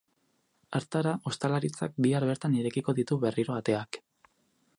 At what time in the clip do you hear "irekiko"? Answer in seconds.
2.63-2.97